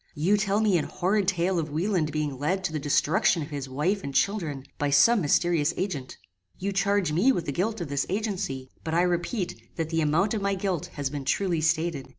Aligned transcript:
You 0.15 0.35
tell 0.35 0.61
me 0.61 0.79
an 0.79 0.85
horrid 0.85 1.27
tale 1.27 1.59
of 1.59 1.69
Wieland 1.69 2.11
being 2.11 2.39
led 2.39 2.63
to 2.63 2.71
the 2.73 2.79
destruction 2.79 3.43
of 3.43 3.51
his 3.51 3.69
wife 3.69 4.03
and 4.03 4.15
children, 4.15 4.63
by 4.79 4.89
some 4.89 5.21
mysterious 5.21 5.75
agent. 5.77 6.17
You 6.57 6.71
charge 6.71 7.11
me 7.11 7.31
with 7.31 7.45
the 7.45 7.51
guilt 7.51 7.81
of 7.81 7.87
this 7.87 8.07
agency; 8.09 8.71
but 8.83 8.95
I 8.95 9.03
repeat 9.03 9.75
that 9.75 9.91
the 9.91 10.01
amount 10.01 10.33
of 10.33 10.41
my 10.41 10.55
guilt 10.55 10.87
has 10.93 11.11
been 11.11 11.23
truly 11.23 11.61
stated. 11.61 12.09